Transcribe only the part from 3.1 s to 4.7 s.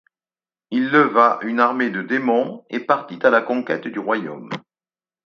à la conquête du royaume.